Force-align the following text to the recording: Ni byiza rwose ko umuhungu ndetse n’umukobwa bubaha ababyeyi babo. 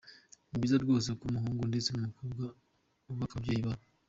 Ni 0.49 0.57
byiza 0.61 0.77
rwose 0.83 1.09
ko 1.17 1.23
umuhungu 1.25 1.61
ndetse 1.71 1.89
n’umukobwa 1.91 2.43
bubaha 3.05 3.31
ababyeyi 3.35 3.61
babo. 3.67 3.85